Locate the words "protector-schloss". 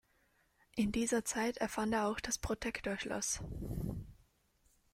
2.39-3.39